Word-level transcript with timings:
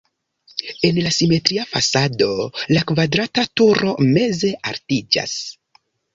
En 0.87 0.95
la 1.07 1.11
simetria 1.17 1.65
fasado 1.73 2.31
la 2.77 2.81
kvadrata 2.93 3.45
turo 3.63 3.93
meze 4.17 4.53
altiĝas. 4.73 5.39